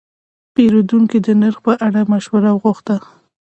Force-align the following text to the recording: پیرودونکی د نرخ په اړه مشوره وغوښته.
پیرودونکی 0.53 1.19
د 1.23 1.27
نرخ 1.41 1.57
په 1.65 1.73
اړه 1.85 2.01
مشوره 2.11 2.49
وغوښته. 2.53 2.95